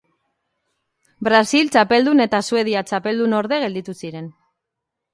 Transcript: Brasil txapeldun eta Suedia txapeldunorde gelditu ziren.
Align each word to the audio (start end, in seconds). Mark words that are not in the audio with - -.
Brasil 1.27 1.69
txapeldun 1.77 2.25
eta 2.27 2.41
Suedia 2.49 2.85
txapeldunorde 2.91 3.63
gelditu 3.69 3.99
ziren. 4.05 4.35